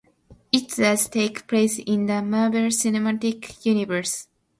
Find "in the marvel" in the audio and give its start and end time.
1.77-2.69